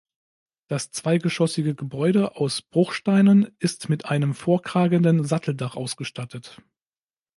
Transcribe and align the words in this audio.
Das 0.67 0.89
zweigeschossige 0.89 1.75
Gebäude 1.75 2.35
aus 2.35 2.63
Bruchsteinen 2.63 3.55
ist 3.59 3.87
mit 3.87 4.05
einem 4.05 4.33
vorkragenden 4.33 5.23
Satteldach 5.25 5.75
ausgestattet. 5.75 6.59